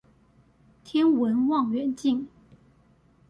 [0.83, 2.25] 天文望遠鏡